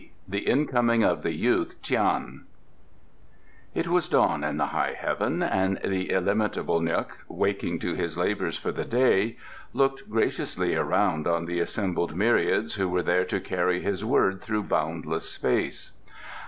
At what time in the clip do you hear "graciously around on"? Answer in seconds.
10.09-11.45